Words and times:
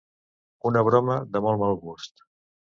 Una 0.69 0.81
broma 0.87 1.19
‘de 1.35 1.43
molt 1.49 1.63
mal 1.65 1.79
gust’ 1.85 2.27